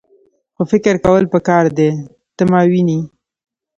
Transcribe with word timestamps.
خو 0.55 0.61
فکر 0.71 0.93
کول 1.05 1.23
پکار 1.33 1.65
دي. 1.77 1.89
ته 2.35 2.43
ماوینې؟ 2.51 2.99